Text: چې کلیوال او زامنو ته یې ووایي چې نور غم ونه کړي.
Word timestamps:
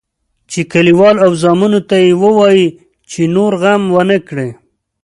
چې 0.51 0.59
کلیوال 0.71 1.15
او 1.25 1.31
زامنو 1.41 1.79
ته 1.89 1.95
یې 2.03 2.11
ووایي 2.21 2.67
چې 3.09 3.21
نور 3.35 3.51
غم 3.61 3.83
ونه 3.95 4.17
کړي. 4.27 4.49